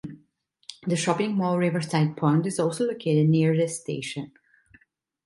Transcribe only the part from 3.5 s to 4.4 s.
this station.